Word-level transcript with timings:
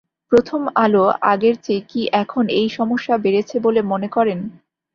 প্রথম 0.31 0.61
আলো 0.75 1.03
আগের 1.23 1.55
চেয়ে 1.61 1.83
কি 1.89 2.01
এখন 2.13 2.43
এই 2.59 2.67
সমস্যা 2.69 3.15
বেড়েছে 3.17 3.55
বলে 3.59 3.81
মনে 3.83 4.07
করেন? 4.07 4.39